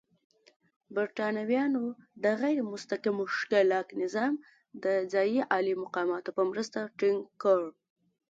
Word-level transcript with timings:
برېټانویانو 0.95 1.83
د 2.23 2.25
غیر 2.41 2.57
مستقیم 2.71 3.17
ښکېلاک 3.35 3.87
نظام 4.01 4.33
د 4.83 4.85
ځايي 5.11 5.39
عالي 5.51 5.73
مقامانو 5.83 6.35
په 6.37 6.43
مرسته 6.51 6.79
ټینګ 6.97 7.21
کړ. 7.41 7.61